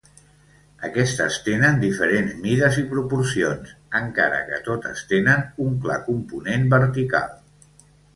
Aquestes 0.87 1.35
tenen 1.47 1.75
diferents 1.83 2.31
mides 2.45 2.79
i 2.83 2.83
proporcions, 2.93 3.73
encara 3.99 4.39
que 4.47 4.59
totes 4.69 5.03
tenen 5.13 5.45
un 5.67 5.77
clar 5.85 5.99
component 6.09 6.67
vertical. 6.73 7.29